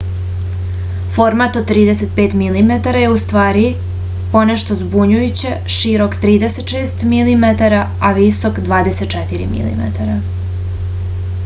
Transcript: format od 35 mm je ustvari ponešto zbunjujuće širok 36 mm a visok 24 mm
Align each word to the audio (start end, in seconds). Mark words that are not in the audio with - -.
format 1.17 1.59
od 1.59 1.67
35 1.73 2.33
mm 2.45 2.95
je 3.03 3.11
ustvari 3.17 3.65
ponešto 4.31 4.79
zbunjujuće 4.81 5.53
širok 5.77 6.17
36 6.25 7.07
mm 7.15 7.47
a 7.83 8.13
visok 8.21 8.59
24 8.67 9.49
mm 9.55 10.13